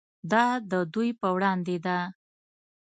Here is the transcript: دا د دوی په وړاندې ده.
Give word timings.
دا 0.31 0.45
د 0.71 0.73
دوی 0.93 1.09
په 1.21 1.27
وړاندې 1.35 1.75
ده. 1.85 1.97